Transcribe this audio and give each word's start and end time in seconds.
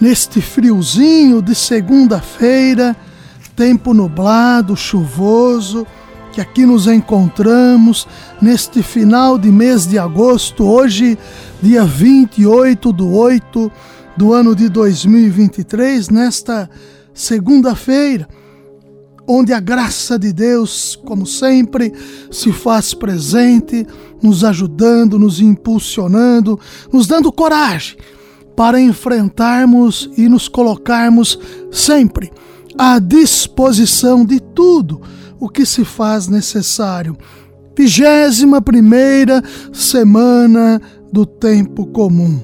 neste 0.00 0.40
friozinho 0.40 1.42
de 1.42 1.54
segunda-feira, 1.54 2.96
tempo 3.56 3.92
nublado, 3.92 4.76
chuvoso, 4.76 5.86
que 6.32 6.40
aqui 6.40 6.64
nos 6.64 6.86
encontramos 6.86 8.06
neste 8.40 8.82
final 8.82 9.38
de 9.38 9.50
mês 9.50 9.86
de 9.86 9.98
agosto, 9.98 10.64
hoje, 10.64 11.18
dia 11.60 11.84
28 11.84 12.92
do 12.92 13.12
8 13.12 13.72
do 14.16 14.32
ano 14.32 14.54
de 14.54 14.68
2023, 14.68 16.08
nesta 16.10 16.70
segunda-feira, 17.12 18.28
onde 19.26 19.52
a 19.52 19.60
graça 19.60 20.18
de 20.18 20.32
Deus, 20.32 20.96
como 21.04 21.26
sempre, 21.26 21.92
se 22.30 22.52
faz 22.52 22.94
presente, 22.94 23.86
nos 24.22 24.44
ajudando, 24.44 25.18
nos 25.18 25.40
impulsionando, 25.40 26.58
nos 26.92 27.06
dando 27.06 27.32
coragem 27.32 27.96
para 28.58 28.80
enfrentarmos 28.80 30.10
e 30.16 30.28
nos 30.28 30.48
colocarmos 30.48 31.38
sempre 31.70 32.32
à 32.76 32.98
disposição 32.98 34.24
de 34.24 34.40
tudo 34.40 35.00
o 35.38 35.48
que 35.48 35.64
se 35.64 35.84
faz 35.84 36.26
necessário. 36.26 37.16
Vigésima 37.76 38.60
primeira 38.60 39.44
semana 39.72 40.82
do 41.12 41.24
tempo 41.24 41.86
comum. 41.86 42.40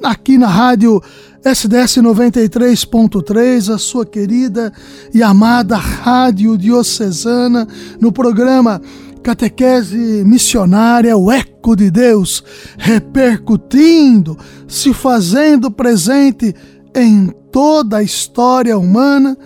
Aqui 0.00 0.38
na 0.38 0.46
rádio 0.46 1.02
SDS 1.44 1.96
93.3, 1.96 3.74
a 3.74 3.78
sua 3.78 4.06
querida 4.06 4.72
e 5.12 5.24
amada 5.24 5.76
Rádio 5.76 6.56
Diocesana, 6.56 7.66
no 8.00 8.12
programa 8.12 8.80
catequese 9.26 10.22
missionária, 10.24 11.16
o 11.16 11.32
eco 11.32 11.74
de 11.74 11.90
Deus 11.90 12.44
repercutindo, 12.78 14.38
se 14.68 14.94
fazendo 14.94 15.68
presente 15.68 16.54
em 16.94 17.34
toda 17.50 17.96
a 17.96 18.02
história 18.04 18.78
humana, 18.78 19.36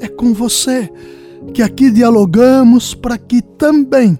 é 0.00 0.06
com 0.06 0.32
você 0.32 0.88
que 1.52 1.62
aqui 1.62 1.90
dialogamos 1.90 2.94
para 2.94 3.18
que 3.18 3.42
também, 3.42 4.16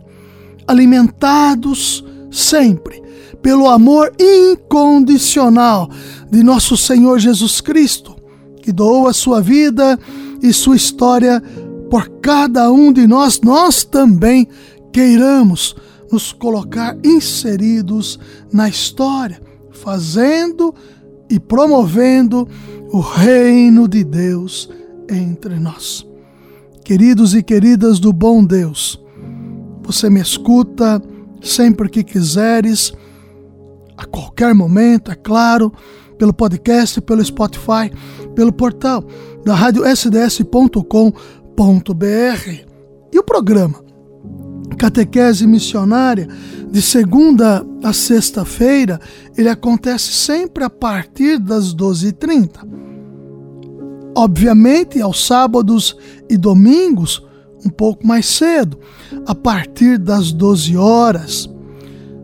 alimentados 0.66 2.04
sempre 2.28 3.00
pelo 3.40 3.68
amor 3.68 4.12
incondicional 4.18 5.88
de 6.28 6.42
nosso 6.42 6.76
Senhor 6.76 7.20
Jesus 7.20 7.60
Cristo, 7.60 8.16
que 8.60 8.72
doou 8.72 9.06
a 9.06 9.12
sua 9.12 9.40
vida 9.40 9.96
e 10.42 10.52
sua 10.52 10.74
história 10.74 11.40
por 11.88 12.08
cada 12.20 12.72
um 12.72 12.92
de 12.92 13.06
nós, 13.06 13.40
nós 13.40 13.84
também 13.84 14.48
queiramos 14.94 15.74
nos 16.10 16.32
colocar 16.32 16.96
inseridos 17.04 18.16
na 18.52 18.68
história, 18.68 19.42
fazendo 19.72 20.72
e 21.28 21.40
promovendo 21.40 22.48
o 22.92 23.00
reino 23.00 23.88
de 23.88 24.04
Deus 24.04 24.70
entre 25.10 25.58
nós. 25.58 26.06
Queridos 26.84 27.34
e 27.34 27.42
queridas 27.42 27.98
do 27.98 28.12
bom 28.12 28.44
Deus, 28.44 29.02
você 29.82 30.08
me 30.08 30.20
escuta 30.20 31.02
sempre 31.42 31.88
que 31.88 32.04
quiseres, 32.04 32.92
a 33.96 34.04
qualquer 34.04 34.54
momento, 34.54 35.10
é 35.10 35.16
claro, 35.16 35.72
pelo 36.16 36.32
podcast, 36.32 37.00
pelo 37.00 37.24
Spotify, 37.24 37.90
pelo 38.36 38.52
portal 38.52 39.04
da 39.44 39.56
rádio 39.56 39.82
sds.com.br. 39.84 40.84
E 43.12 43.18
o 43.18 43.24
programa 43.24 43.83
catequese 44.74 45.46
missionária, 45.46 46.28
de 46.70 46.82
segunda 46.82 47.64
a 47.82 47.92
sexta-feira, 47.92 49.00
ele 49.36 49.48
acontece 49.48 50.12
sempre 50.12 50.64
a 50.64 50.70
partir 50.70 51.38
das 51.38 51.74
12h30. 51.74 52.50
Obviamente, 54.16 55.00
aos 55.00 55.26
sábados 55.26 55.96
e 56.28 56.36
domingos, 56.36 57.22
um 57.64 57.70
pouco 57.70 58.06
mais 58.06 58.26
cedo, 58.26 58.78
a 59.26 59.34
partir 59.34 59.98
das 59.98 60.32
12 60.32 60.76
horas. 60.76 61.48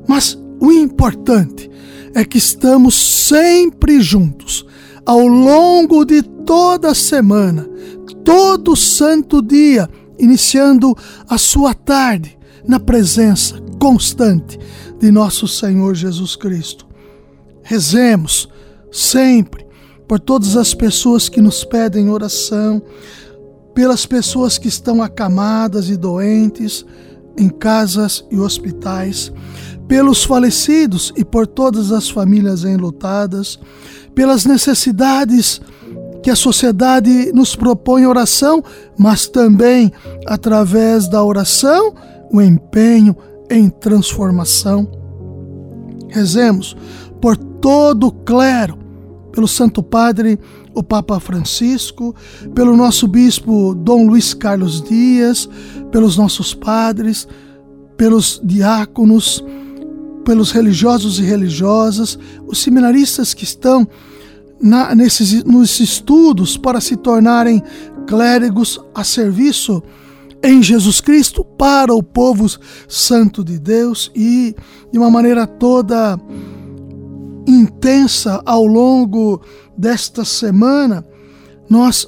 Mas 0.06 0.38
o 0.60 0.72
importante 0.72 1.70
é 2.14 2.24
que 2.24 2.38
estamos 2.38 2.94
sempre 2.94 4.00
juntos, 4.00 4.66
ao 5.06 5.26
longo 5.26 6.04
de 6.04 6.22
toda 6.22 6.90
a 6.90 6.94
semana, 6.94 7.68
todo 8.24 8.76
santo 8.76 9.40
dia, 9.40 9.88
iniciando 10.18 10.96
a 11.28 11.38
sua 11.38 11.74
tarde 11.74 12.39
na 12.66 12.80
presença 12.80 13.60
constante 13.78 14.58
de 14.98 15.10
nosso 15.10 15.48
Senhor 15.48 15.94
Jesus 15.94 16.36
Cristo. 16.36 16.86
Rezemos 17.62 18.48
sempre 18.92 19.66
por 20.06 20.18
todas 20.18 20.56
as 20.56 20.74
pessoas 20.74 21.28
que 21.28 21.40
nos 21.40 21.64
pedem 21.64 22.10
oração, 22.10 22.82
pelas 23.74 24.04
pessoas 24.04 24.58
que 24.58 24.68
estão 24.68 25.02
acamadas 25.02 25.88
e 25.88 25.96
doentes 25.96 26.84
em 27.38 27.48
casas 27.48 28.24
e 28.30 28.38
hospitais, 28.38 29.32
pelos 29.88 30.24
falecidos 30.24 31.12
e 31.16 31.24
por 31.24 31.46
todas 31.46 31.90
as 31.92 32.10
famílias 32.10 32.64
enlutadas, 32.64 33.58
pelas 34.14 34.44
necessidades 34.44 35.60
que 36.22 36.30
a 36.30 36.36
sociedade 36.36 37.32
nos 37.32 37.56
propõe 37.56 38.06
oração, 38.06 38.62
mas 38.98 39.26
também 39.26 39.92
através 40.26 41.08
da 41.08 41.22
oração, 41.24 41.94
o 42.30 42.40
empenho 42.40 43.16
em 43.50 43.68
transformação. 43.68 44.90
Rezemos 46.08 46.76
por 47.20 47.36
todo 47.36 48.06
o 48.06 48.12
clero, 48.12 48.78
pelo 49.32 49.46
Santo 49.46 49.82
Padre, 49.82 50.38
o 50.74 50.82
Papa 50.82 51.18
Francisco, 51.20 52.14
pelo 52.54 52.76
nosso 52.76 53.06
bispo 53.06 53.74
Dom 53.74 54.06
Luiz 54.06 54.32
Carlos 54.32 54.82
Dias, 54.82 55.48
pelos 55.90 56.16
nossos 56.16 56.54
padres, 56.54 57.26
pelos 57.96 58.40
diáconos, 58.42 59.44
pelos 60.24 60.52
religiosos 60.52 61.18
e 61.18 61.22
religiosas, 61.22 62.18
os 62.46 62.58
seminaristas 62.58 63.34
que 63.34 63.44
estão 63.44 63.86
na, 64.60 64.94
nesses, 64.94 65.42
nos 65.44 65.80
estudos 65.80 66.56
para 66.56 66.80
se 66.80 66.96
tornarem 66.96 67.62
clérigos 68.06 68.80
a 68.94 69.02
serviço 69.02 69.82
em 70.42 70.62
Jesus 70.62 71.00
Cristo 71.00 71.44
para 71.44 71.94
o 71.94 72.02
povo 72.02 72.46
santo 72.88 73.44
de 73.44 73.58
Deus 73.58 74.10
e 74.14 74.54
de 74.92 74.98
uma 74.98 75.10
maneira 75.10 75.46
toda 75.46 76.18
intensa 77.46 78.40
ao 78.44 78.64
longo 78.64 79.40
desta 79.76 80.24
semana, 80.24 81.04
nós 81.68 82.06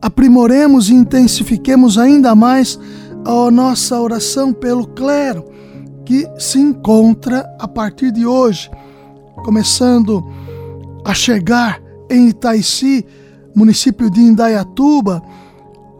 aprimoremos 0.00 0.88
e 0.88 0.94
intensifiquemos 0.94 1.98
ainda 1.98 2.34
mais 2.34 2.78
a 3.24 3.50
nossa 3.50 4.00
oração 4.00 4.52
pelo 4.52 4.86
clero 4.86 5.44
que 6.04 6.26
se 6.38 6.58
encontra 6.58 7.48
a 7.58 7.68
partir 7.68 8.10
de 8.10 8.26
hoje, 8.26 8.70
começando 9.44 10.24
a 11.04 11.14
chegar 11.14 11.80
em 12.10 12.28
Itaici, 12.28 13.06
município 13.54 14.10
de 14.10 14.20
Indaiatuba, 14.20 15.22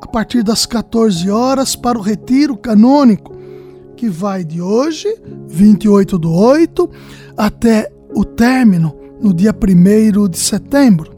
a 0.00 0.06
partir 0.06 0.42
das 0.42 0.66
14 0.66 1.30
horas 1.30 1.76
para 1.76 1.98
o 1.98 2.02
retiro 2.02 2.56
canônico, 2.56 3.36
que 3.96 4.08
vai 4.08 4.44
de 4.44 4.60
hoje, 4.60 5.14
28 5.48 6.18
do 6.18 6.32
8, 6.32 6.88
até 7.36 7.92
o 8.14 8.24
término 8.24 8.96
no 9.20 9.34
dia 9.34 9.54
1 9.54 10.28
de 10.28 10.38
setembro. 10.38 11.14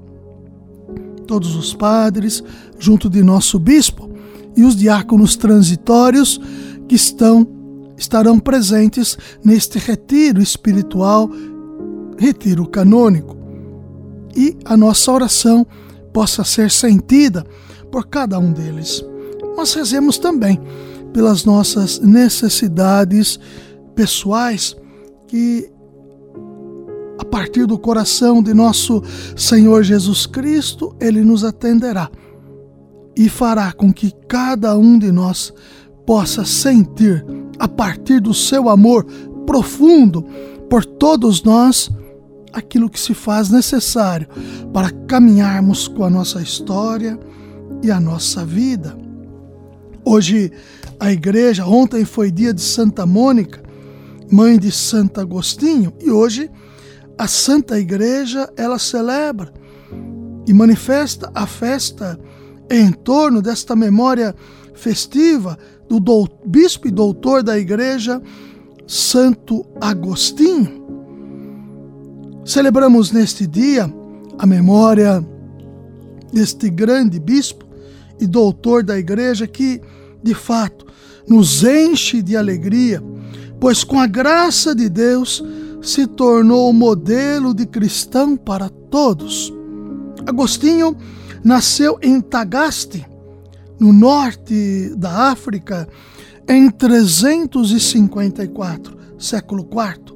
Todos 1.26 1.54
os 1.54 1.72
padres, 1.72 2.42
junto 2.78 3.08
de 3.08 3.22
nosso 3.22 3.58
bispo, 3.58 4.10
e 4.56 4.64
os 4.64 4.76
diáconos 4.76 5.36
transitórios 5.36 6.40
que 6.88 6.94
estão 6.94 7.46
estarão 7.96 8.38
presentes 8.38 9.16
neste 9.44 9.78
retiro 9.78 10.42
espiritual, 10.42 11.30
retiro 12.18 12.66
canônico 12.66 13.36
e 14.36 14.56
a 14.64 14.76
nossa 14.76 15.10
oração 15.12 15.66
possa 16.12 16.44
ser 16.44 16.70
sentida 16.70 17.46
por 17.92 18.08
cada 18.08 18.40
um 18.40 18.52
deles. 18.52 19.04
Mas 19.56 19.72
rezemos 19.74 20.18
também 20.18 20.60
pelas 21.12 21.44
nossas 21.44 22.00
necessidades 22.00 23.38
pessoais 23.94 24.74
que 25.28 25.70
partir 27.32 27.66
do 27.66 27.78
coração 27.78 28.42
de 28.42 28.52
nosso 28.52 29.02
Senhor 29.34 29.82
Jesus 29.82 30.26
Cristo, 30.26 30.94
ele 31.00 31.24
nos 31.24 31.44
atenderá 31.44 32.10
e 33.16 33.26
fará 33.26 33.72
com 33.72 33.90
que 33.90 34.12
cada 34.28 34.76
um 34.76 34.98
de 34.98 35.10
nós 35.10 35.50
possa 36.04 36.44
sentir, 36.44 37.24
a 37.58 37.66
partir 37.66 38.20
do 38.20 38.34
seu 38.34 38.68
amor 38.68 39.06
profundo 39.46 40.22
por 40.68 40.84
todos 40.84 41.42
nós, 41.42 41.90
aquilo 42.52 42.90
que 42.90 43.00
se 43.00 43.14
faz 43.14 43.48
necessário 43.48 44.28
para 44.70 44.90
caminharmos 44.90 45.88
com 45.88 46.04
a 46.04 46.10
nossa 46.10 46.42
história 46.42 47.18
e 47.82 47.90
a 47.90 48.00
nossa 48.00 48.44
vida. 48.44 48.96
Hoje, 50.04 50.52
a 50.98 51.12
igreja, 51.12 51.66
ontem 51.66 52.04
foi 52.04 52.30
dia 52.30 52.54
de 52.54 52.60
Santa 52.60 53.04
Mônica, 53.04 53.62
mãe 54.30 54.58
de 54.58 54.70
Santo 54.70 55.20
Agostinho, 55.20 55.92
e 56.00 56.10
hoje 56.10 56.50
a 57.18 57.26
Santa 57.26 57.78
Igreja 57.78 58.50
ela 58.56 58.78
celebra 58.78 59.52
e 60.46 60.52
manifesta 60.52 61.30
a 61.34 61.46
festa 61.46 62.18
em 62.70 62.90
torno 62.90 63.42
desta 63.42 63.76
memória 63.76 64.34
festiva 64.74 65.58
do 65.88 66.00
bispo 66.46 66.88
e 66.88 66.90
doutor 66.90 67.42
da 67.42 67.58
igreja 67.58 68.20
Santo 68.86 69.64
Agostinho. 69.80 70.82
Celebramos 72.44 73.12
neste 73.12 73.46
dia 73.46 73.92
a 74.38 74.46
memória 74.46 75.24
deste 76.32 76.70
grande 76.70 77.20
bispo 77.20 77.71
e 78.22 78.26
doutor 78.26 78.82
da 78.84 78.96
igreja 78.96 79.48
que, 79.48 79.82
de 80.22 80.32
fato, 80.32 80.86
nos 81.26 81.64
enche 81.64 82.22
de 82.22 82.36
alegria, 82.36 83.02
pois 83.58 83.82
com 83.82 83.98
a 83.98 84.06
graça 84.06 84.72
de 84.74 84.88
Deus 84.88 85.42
se 85.82 86.06
tornou 86.06 86.72
modelo 86.72 87.52
de 87.52 87.66
cristão 87.66 88.36
para 88.36 88.68
todos. 88.68 89.52
Agostinho 90.24 90.96
nasceu 91.42 91.98
em 92.00 92.20
Tagaste, 92.20 93.04
no 93.80 93.92
norte 93.92 94.94
da 94.96 95.32
África, 95.32 95.88
em 96.48 96.70
354, 96.70 98.96
século 99.18 99.68
IV. 99.68 100.12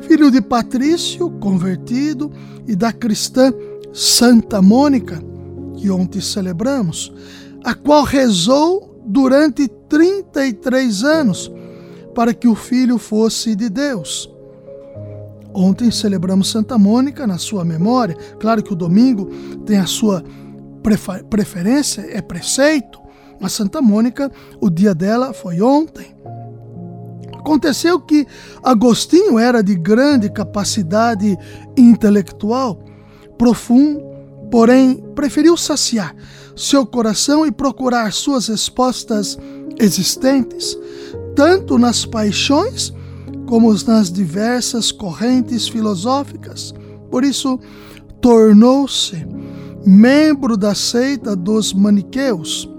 Filho 0.00 0.30
de 0.30 0.40
Patrício, 0.40 1.28
convertido, 1.32 2.32
e 2.66 2.74
da 2.74 2.90
cristã 2.90 3.52
Santa 3.92 4.62
Mônica, 4.62 5.22
que 5.84 5.90
ontem 5.90 6.18
celebramos, 6.18 7.12
a 7.62 7.74
qual 7.74 8.04
rezou 8.04 9.02
durante 9.04 9.68
33 9.68 11.04
anos 11.04 11.52
para 12.14 12.32
que 12.32 12.48
o 12.48 12.54
filho 12.54 12.96
fosse 12.96 13.54
de 13.54 13.68
Deus. 13.68 14.32
Ontem 15.52 15.90
celebramos 15.90 16.48
Santa 16.48 16.78
Mônica 16.78 17.26
na 17.26 17.36
sua 17.36 17.66
memória. 17.66 18.16
Claro 18.40 18.62
que 18.62 18.72
o 18.72 18.76
domingo 18.76 19.26
tem 19.66 19.76
a 19.76 19.84
sua 19.84 20.24
preferência, 21.28 22.00
é 22.10 22.22
preceito, 22.22 22.98
mas 23.38 23.52
Santa 23.52 23.82
Mônica, 23.82 24.32
o 24.62 24.70
dia 24.70 24.94
dela 24.94 25.34
foi 25.34 25.60
ontem. 25.60 26.16
Aconteceu 27.34 28.00
que 28.00 28.26
Agostinho 28.62 29.38
era 29.38 29.62
de 29.62 29.74
grande 29.74 30.30
capacidade 30.30 31.36
intelectual, 31.76 32.82
profundo, 33.36 34.13
porém 34.54 35.02
preferiu 35.16 35.56
saciar 35.56 36.14
seu 36.54 36.86
coração 36.86 37.44
e 37.44 37.50
procurar 37.50 38.12
suas 38.12 38.46
respostas 38.46 39.36
existentes, 39.80 40.78
tanto 41.34 41.76
nas 41.76 42.06
paixões 42.06 42.92
como 43.46 43.74
nas 43.84 44.12
diversas 44.12 44.92
correntes 44.92 45.66
filosóficas. 45.66 46.72
Por 47.10 47.24
isso, 47.24 47.58
tornou-se 48.20 49.26
membro 49.84 50.56
da 50.56 50.72
seita 50.72 51.34
dos 51.34 51.72
maniqueus. 51.72 52.70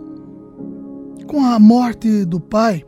Com 1.28 1.44
a 1.44 1.60
morte 1.60 2.24
do 2.24 2.40
pai, 2.40 2.86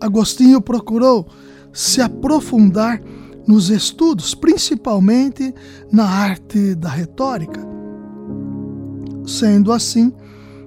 Agostinho 0.00 0.60
procurou 0.60 1.24
se 1.72 2.02
aprofundar 2.02 3.00
nos 3.46 3.70
estudos, 3.70 4.34
principalmente 4.34 5.54
na 5.92 6.04
arte 6.04 6.74
da 6.74 6.88
retórica. 6.88 7.77
Sendo 9.28 9.72
assim, 9.72 10.10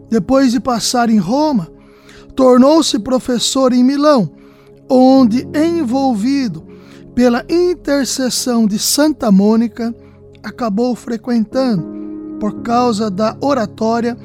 depois 0.08 0.52
de 0.52 0.60
passar 0.60 1.10
em 1.10 1.18
Roma, 1.18 1.68
tornou-se 2.36 3.00
professor 3.00 3.74
em 3.74 3.84
Milão, 3.84 4.32
onde, 4.88 5.48
envolvido 5.56 6.64
pela 7.16 7.44
intercessão 7.50 8.68
de 8.68 8.78
Santa 8.78 9.32
Mônica, 9.32 9.96
acabou 10.44 10.96
frequentando 10.96 12.38
por 12.40 12.62
causa 12.62 13.10
da 13.10 13.36
oratória, 13.42 14.16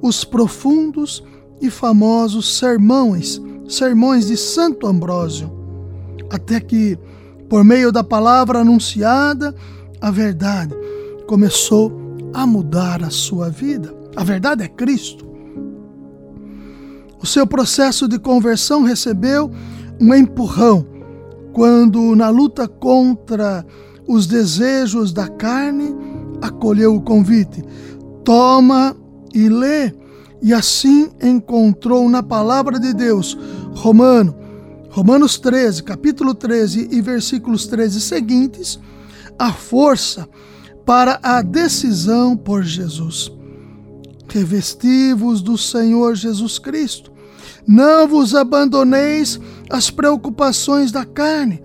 os 0.00 0.24
profundos 0.24 1.22
e 1.60 1.68
famosos 1.70 2.58
sermões, 2.58 3.40
sermões 3.68 4.26
de 4.26 4.36
Santo 4.36 4.86
Ambrósio, 4.86 5.52
até 6.30 6.58
que, 6.58 6.98
por 7.50 7.62
meio 7.62 7.92
da 7.92 8.02
palavra 8.02 8.60
anunciada, 8.60 9.54
a 10.00 10.10
verdade 10.10 10.74
começou 11.26 12.03
a 12.34 12.44
mudar 12.44 13.02
a 13.02 13.10
sua 13.10 13.48
vida. 13.48 13.94
A 14.16 14.24
verdade 14.24 14.64
é 14.64 14.68
Cristo. 14.68 15.24
O 17.22 17.26
seu 17.26 17.46
processo 17.46 18.06
de 18.06 18.18
conversão 18.18 18.82
recebeu 18.82 19.50
um 20.00 20.12
empurrão 20.12 20.84
quando, 21.52 22.14
na 22.16 22.28
luta 22.28 22.66
contra 22.66 23.64
os 24.06 24.26
desejos 24.26 25.12
da 25.12 25.28
carne, 25.28 25.94
acolheu 26.42 26.96
o 26.96 27.00
convite. 27.00 27.64
Toma 28.24 28.94
e 29.32 29.48
lê. 29.48 29.92
E 30.42 30.52
assim 30.52 31.08
encontrou 31.22 32.06
na 32.10 32.22
palavra 32.22 32.78
de 32.78 32.92
Deus, 32.92 33.38
Romano, 33.74 34.36
Romanos 34.90 35.38
13, 35.38 35.82
capítulo 35.82 36.34
13 36.34 36.88
e 36.90 37.00
versículos 37.00 37.66
13 37.66 38.00
seguintes, 38.00 38.78
a 39.38 39.50
força 39.52 40.28
para 40.84 41.18
a 41.22 41.42
decisão 41.42 42.36
por 42.36 42.62
Jesus. 42.62 43.30
Revestivos 44.28 45.40
do 45.40 45.56
Senhor 45.56 46.14
Jesus 46.14 46.58
Cristo. 46.58 47.12
Não 47.66 48.06
vos 48.06 48.34
abandoneis 48.34 49.40
as 49.70 49.90
preocupações 49.90 50.92
da 50.92 51.04
carne, 51.04 51.62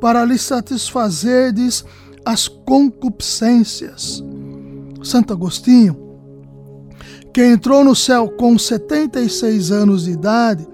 para 0.00 0.24
lhe 0.24 0.38
satisfazerdes 0.38 1.84
as 2.24 2.48
concupiscências. 2.48 4.22
Santo 5.02 5.32
Agostinho, 5.32 5.96
que 7.32 7.44
entrou 7.44 7.84
no 7.84 7.94
céu 7.94 8.28
com 8.30 8.58
76 8.58 9.70
anos 9.70 10.04
de 10.04 10.12
idade, 10.12 10.66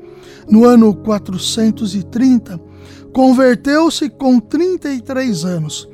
no 0.49 0.65
ano 0.65 0.95
430, 0.95 2.61
converteu-se 3.13 4.09
com 4.09 4.39
33 4.39 5.45
anos, 5.45 5.89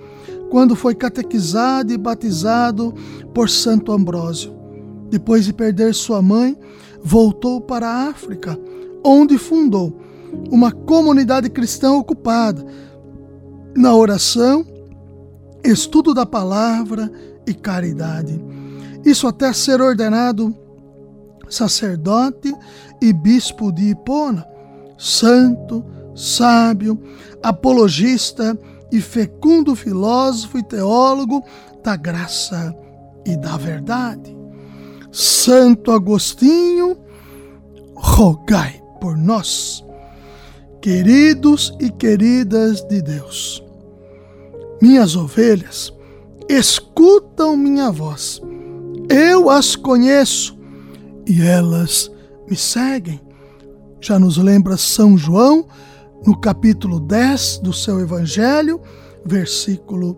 quando 0.50 0.74
foi 0.74 0.94
catequizado 0.94 1.92
e 1.92 1.98
batizado 1.98 2.94
por 3.34 3.48
Santo 3.48 3.92
Ambrósio. 3.92 4.56
Depois 5.10 5.44
de 5.44 5.52
perder 5.52 5.94
sua 5.94 6.20
mãe, 6.20 6.56
voltou 7.02 7.60
para 7.60 7.88
a 7.88 8.08
África, 8.08 8.58
onde 9.04 9.38
fundou 9.38 10.00
uma 10.50 10.70
comunidade 10.70 11.48
cristã 11.48 11.92
ocupada 11.92 12.64
na 13.76 13.94
oração 13.94 14.66
estudo 15.64 16.14
da 16.14 16.26
palavra 16.26 17.10
e 17.46 17.54
caridade. 17.54 18.40
Isso 19.04 19.26
até 19.26 19.52
ser 19.52 19.80
ordenado 19.80 20.54
sacerdote 21.48 22.54
e 23.00 23.12
bispo 23.12 23.72
de 23.72 23.90
Hipona, 23.90 24.46
santo, 24.98 25.84
sábio, 26.14 27.00
apologista 27.42 28.58
e 28.90 29.00
fecundo 29.00 29.76
filósofo 29.76 30.58
e 30.58 30.62
teólogo 30.62 31.42
da 31.82 31.96
graça 31.96 32.74
e 33.24 33.36
da 33.36 33.56
verdade. 33.56 34.36
Santo 35.12 35.90
Agostinho, 35.90 36.96
rogai 37.94 38.82
por 39.00 39.16
nós, 39.16 39.84
queridos 40.80 41.74
e 41.80 41.90
queridas 41.90 42.82
de 42.82 43.02
Deus. 43.02 43.62
Minhas 44.80 45.16
ovelhas 45.16 45.92
escutam 46.48 47.56
minha 47.56 47.90
voz. 47.90 48.40
Eu 49.08 49.50
as 49.50 49.74
conheço 49.74 50.58
e 51.26 51.42
elas 51.42 52.10
me 52.48 52.56
seguem. 52.56 53.20
Já 54.00 54.18
nos 54.18 54.36
lembra 54.36 54.76
São 54.76 55.18
João, 55.18 55.66
no 56.26 56.36
capítulo 56.36 57.00
10 57.00 57.60
do 57.62 57.72
seu 57.72 58.00
Evangelho, 58.00 58.80
versículo 59.24 60.16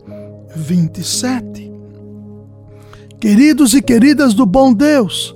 27. 0.56 1.70
Queridos 3.20 3.74
e 3.74 3.82
queridas 3.82 4.32
do 4.34 4.46
bom 4.46 4.72
Deus, 4.72 5.34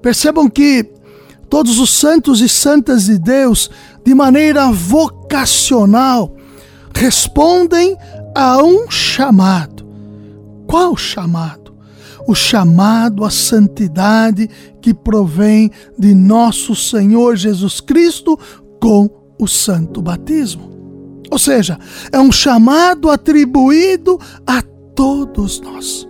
percebam 0.00 0.48
que 0.48 0.88
todos 1.48 1.78
os 1.78 1.90
santos 1.90 2.40
e 2.40 2.48
santas 2.48 3.04
de 3.04 3.18
Deus, 3.18 3.70
de 4.04 4.14
maneira 4.14 4.70
vocacional, 4.72 6.34
respondem 6.94 7.96
há 8.34 8.62
um 8.62 8.90
chamado. 8.90 9.86
Qual 10.66 10.96
chamado? 10.96 11.74
O 12.26 12.34
chamado 12.34 13.24
à 13.24 13.30
santidade 13.30 14.48
que 14.80 14.92
provém 14.92 15.70
de 15.98 16.14
nosso 16.14 16.74
Senhor 16.74 17.36
Jesus 17.36 17.80
Cristo 17.80 18.38
com 18.80 19.08
o 19.38 19.46
santo 19.46 20.00
batismo. 20.02 20.70
Ou 21.30 21.38
seja, 21.38 21.78
é 22.12 22.20
um 22.20 22.30
chamado 22.30 23.10
atribuído 23.10 24.18
a 24.46 24.62
todos 24.94 25.60
nós. 25.60 26.08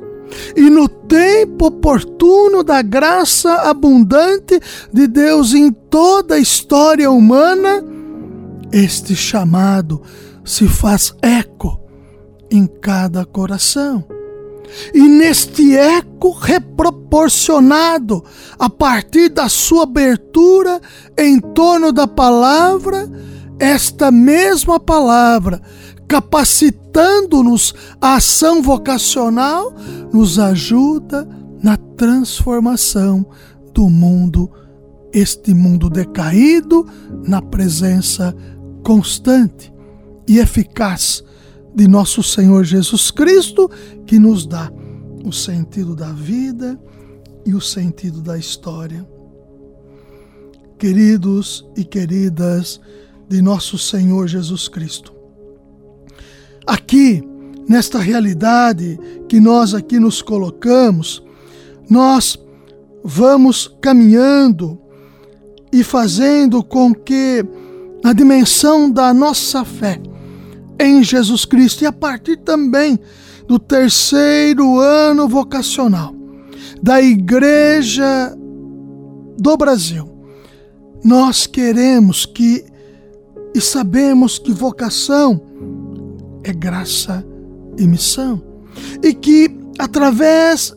E 0.54 0.68
no 0.68 0.88
tempo 0.88 1.66
oportuno 1.66 2.62
da 2.62 2.82
graça 2.82 3.52
abundante 3.62 4.60
de 4.92 5.06
Deus 5.06 5.54
em 5.54 5.70
toda 5.70 6.34
a 6.34 6.38
história 6.38 7.10
humana, 7.10 7.82
este 8.72 9.14
chamado 9.14 10.02
se 10.44 10.68
faz 10.68 11.14
eco 11.22 11.80
em 12.50 12.66
cada 12.66 13.24
coração. 13.24 14.15
E 14.92 15.00
neste 15.00 15.76
eco 15.76 16.30
reproporcionado, 16.30 18.24
a 18.58 18.68
partir 18.68 19.28
da 19.28 19.48
sua 19.48 19.84
abertura 19.84 20.80
em 21.16 21.40
torno 21.40 21.92
da 21.92 22.06
palavra, 22.06 23.10
esta 23.58 24.10
mesma 24.10 24.78
palavra, 24.78 25.60
capacitando-nos 26.06 27.74
à 28.00 28.16
ação 28.16 28.62
vocacional, 28.62 29.72
nos 30.12 30.38
ajuda 30.38 31.28
na 31.62 31.76
transformação 31.76 33.26
do 33.72 33.88
mundo, 33.88 34.50
este 35.12 35.54
mundo 35.54 35.88
decaído, 35.88 36.86
na 37.26 37.40
presença 37.40 38.34
constante 38.82 39.72
e 40.28 40.38
eficaz 40.38 41.24
de 41.76 41.86
nosso 41.86 42.22
Senhor 42.22 42.64
Jesus 42.64 43.10
Cristo, 43.10 43.70
que 44.06 44.18
nos 44.18 44.46
dá 44.46 44.72
o 45.22 45.30
sentido 45.30 45.94
da 45.94 46.10
vida 46.10 46.80
e 47.44 47.54
o 47.54 47.60
sentido 47.60 48.22
da 48.22 48.38
história. 48.38 49.06
Queridos 50.78 51.66
e 51.76 51.84
queridas 51.84 52.80
de 53.28 53.42
nosso 53.42 53.76
Senhor 53.76 54.26
Jesus 54.26 54.68
Cristo, 54.68 55.12
aqui, 56.66 57.22
nesta 57.68 57.98
realidade 57.98 58.98
que 59.28 59.38
nós 59.38 59.74
aqui 59.74 60.00
nos 60.00 60.22
colocamos, 60.22 61.22
nós 61.90 62.38
vamos 63.04 63.76
caminhando 63.82 64.80
e 65.70 65.84
fazendo 65.84 66.64
com 66.64 66.94
que, 66.94 67.44
na 68.02 68.14
dimensão 68.14 68.90
da 68.90 69.12
nossa 69.12 69.64
fé, 69.64 70.00
em 70.80 71.02
Jesus 71.02 71.44
Cristo 71.44 71.82
e 71.82 71.86
a 71.86 71.92
partir 71.92 72.36
também 72.38 72.98
do 73.46 73.58
terceiro 73.58 74.78
ano 74.78 75.28
vocacional 75.28 76.14
da 76.82 77.00
Igreja 77.00 78.36
do 79.38 79.56
Brasil. 79.56 80.08
Nós 81.04 81.46
queremos 81.46 82.26
que 82.26 82.64
e 83.54 83.60
sabemos 83.60 84.38
que 84.38 84.52
vocação 84.52 85.40
é 86.44 86.52
graça 86.52 87.26
e 87.78 87.86
missão. 87.86 88.42
E 89.02 89.14
que 89.14 89.48
através 89.78 90.74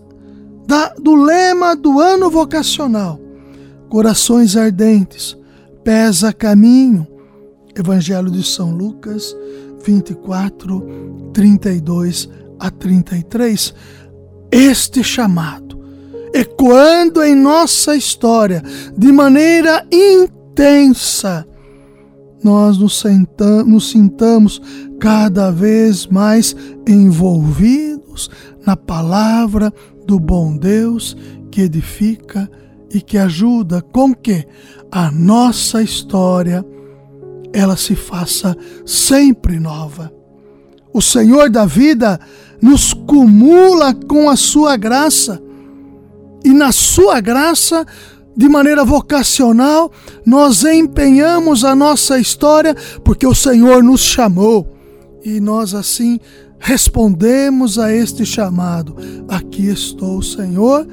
da, 0.65 0.93
do 0.93 1.15
lema 1.15 1.75
do 1.75 1.99
ano 1.99 2.29
vocacional, 2.29 3.19
corações 3.89 4.55
ardentes, 4.55 5.37
pés 5.83 6.23
a 6.23 6.31
caminho, 6.31 7.05
Evangelho 7.77 8.31
de 8.31 8.43
São 8.43 8.71
Lucas, 8.71 9.35
24, 9.83 11.31
32 11.33 12.29
a 12.59 12.69
33. 12.69 13.73
Este 14.51 15.03
chamado, 15.03 15.79
ecoando 16.33 17.23
em 17.23 17.35
nossa 17.35 17.95
história 17.95 18.63
de 18.97 19.11
maneira 19.11 19.85
intensa, 19.91 21.47
nós 22.43 22.77
nos, 22.77 23.03
nos 23.65 23.91
sintamos 23.91 24.61
cada 24.99 25.51
vez 25.51 26.07
mais 26.07 26.55
envolvidos 26.87 28.29
na 28.65 28.75
palavra 28.75 29.73
do 30.05 30.19
bom 30.19 30.57
Deus 30.57 31.15
que 31.51 31.61
edifica 31.61 32.49
e 32.91 33.01
que 33.01 33.17
ajuda 33.17 33.81
com 33.81 34.13
que 34.13 34.45
a 34.91 35.11
nossa 35.11 35.81
história 35.81 36.65
ela 37.53 37.75
se 37.75 37.95
faça 37.95 38.55
sempre 38.85 39.59
nova. 39.59 40.11
O 40.93 41.01
Senhor 41.01 41.49
da 41.49 41.65
vida 41.65 42.19
nos 42.61 42.93
cumula 42.93 43.93
com 43.93 44.29
a 44.29 44.35
sua 44.35 44.75
graça. 44.75 45.41
E 46.43 46.49
na 46.49 46.71
sua 46.71 47.19
graça, 47.19 47.85
de 48.35 48.47
maneira 48.47 48.83
vocacional, 48.83 49.91
nós 50.25 50.63
empenhamos 50.63 51.63
a 51.63 51.75
nossa 51.75 52.19
história 52.19 52.75
porque 53.03 53.25
o 53.27 53.35
Senhor 53.35 53.83
nos 53.83 54.01
chamou. 54.01 54.75
E 55.23 55.39
nós 55.39 55.73
assim 55.73 56.19
respondemos 56.59 57.77
a 57.77 57.93
este 57.93 58.25
chamado. 58.25 58.95
Aqui 59.27 59.67
estou, 59.67 60.21
Senhor, 60.21 60.87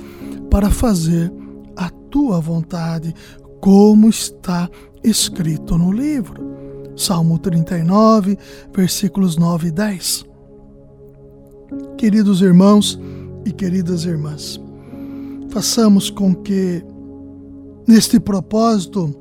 para 0.50 0.70
fazer 0.70 1.32
a 1.76 1.90
tua 2.10 2.40
vontade, 2.40 3.14
como 3.60 4.08
está 4.08 4.68
escrito 5.08 5.78
no 5.78 5.92
livro. 5.92 6.44
Salmo 6.96 7.38
39, 7.38 8.38
versículos 8.74 9.36
9 9.36 9.68
e 9.68 9.70
10. 9.70 10.24
Queridos 11.96 12.40
irmãos 12.40 12.98
e 13.44 13.52
queridas 13.52 14.04
irmãs, 14.04 14.60
façamos 15.50 16.10
com 16.10 16.34
que, 16.34 16.82
neste 17.86 18.18
propósito, 18.18 19.14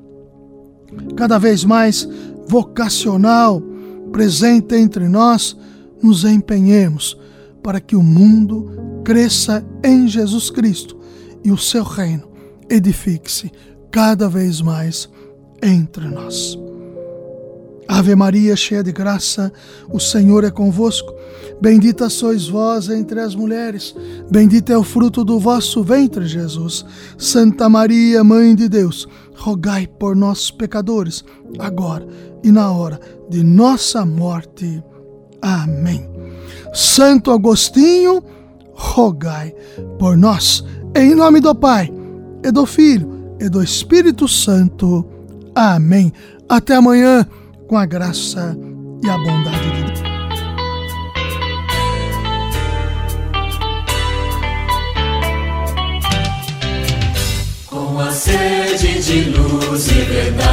cada 1.15 1.37
vez 1.37 1.65
mais 1.65 2.07
vocacional, 2.47 3.61
presente 4.11 4.75
entre 4.75 5.07
nós, 5.09 5.57
nos 6.01 6.23
empenhemos 6.23 7.17
para 7.61 7.81
que 7.81 7.95
o 7.95 8.03
mundo 8.03 9.01
cresça 9.03 9.65
em 9.83 10.07
Jesus 10.07 10.49
Cristo 10.49 10.97
e 11.43 11.51
o 11.51 11.57
seu 11.57 11.83
reino 11.83 12.27
edifique-se 12.69 13.51
cada 13.91 14.29
vez 14.29 14.61
mais 14.61 15.09
entre 15.65 16.07
nós. 16.07 16.57
Ave 17.87 18.15
Maria, 18.15 18.55
cheia 18.55 18.83
de 18.83 18.91
graça, 18.91 19.51
o 19.91 19.99
Senhor 19.99 20.43
é 20.43 20.51
convosco. 20.51 21.13
Bendita 21.61 22.09
sois 22.09 22.47
vós 22.47 22.89
entre 22.89 23.19
as 23.19 23.35
mulheres, 23.35 23.95
bendito 24.29 24.71
é 24.71 24.77
o 24.77 24.83
fruto 24.83 25.23
do 25.23 25.39
vosso 25.39 25.83
ventre, 25.83 26.25
Jesus. 26.25 26.85
Santa 27.17 27.69
Maria, 27.69 28.23
Mãe 28.23 28.55
de 28.55 28.67
Deus, 28.67 29.07
rogai 29.35 29.87
por 29.87 30.15
nós, 30.15 30.51
pecadores, 30.51 31.23
agora 31.59 32.05
e 32.43 32.51
na 32.51 32.71
hora 32.71 32.99
de 33.29 33.43
nossa 33.43 34.05
morte. 34.05 34.83
Amém. 35.41 36.09
Santo 36.73 37.31
Agostinho, 37.31 38.21
rogai 38.73 39.53
por 39.97 40.17
nós. 40.17 40.63
Em 40.95 41.13
nome 41.15 41.39
do 41.39 41.53
Pai, 41.55 41.91
e 42.43 42.51
do 42.51 42.65
Filho, 42.65 43.35
e 43.39 43.47
do 43.47 43.63
Espírito 43.63 44.27
Santo. 44.27 45.14
Amém. 45.55 46.11
Até 46.49 46.75
amanhã, 46.75 47.25
com 47.67 47.77
a 47.77 47.85
graça 47.85 48.57
e 49.01 49.09
a 49.09 49.17
bondade 49.17 49.71
de 49.71 49.83
Deus. 49.83 50.03
Com 57.67 57.99
a 57.99 58.11
sede 58.11 59.01
de 59.01 59.29
luz 59.29 59.87
e 59.87 60.01
verdade, 60.01 60.44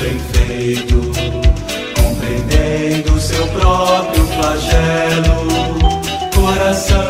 bem 0.00 0.18
feito. 0.32 1.00
Compreendendo 2.02 3.20
seu 3.20 3.46
próprio 3.48 4.26
flagelo 4.26 5.50
coração 6.34 7.09